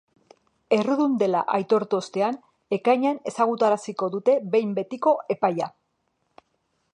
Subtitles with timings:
[0.77, 2.39] Errudun dela aitortu ostean,
[2.77, 5.71] ekainean ezagutaraziko dute behin betiko epaia.